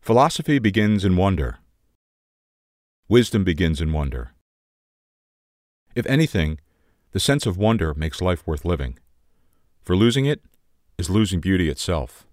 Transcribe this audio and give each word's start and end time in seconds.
Philosophy 0.00 0.58
begins 0.58 1.04
in 1.04 1.14
wonder. 1.14 1.58
Wisdom 3.06 3.44
begins 3.44 3.82
in 3.82 3.92
wonder. 3.92 4.30
If 5.94 6.06
anything, 6.06 6.58
the 7.12 7.20
sense 7.20 7.44
of 7.44 7.58
wonder 7.58 7.92
makes 7.92 8.22
life 8.22 8.46
worth 8.46 8.64
living, 8.64 8.98
for 9.82 9.94
losing 9.94 10.24
it 10.24 10.40
is 10.96 11.10
losing 11.10 11.38
beauty 11.38 11.68
itself. 11.68 12.26